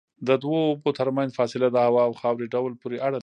[0.27, 3.19] د دوو اوبو ترمنځ فاصله د هوا او خاورې ډول پورې اړه لري.